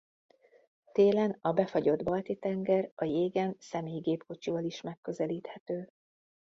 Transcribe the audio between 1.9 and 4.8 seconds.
Balti-tenger a jégen személygépkocsival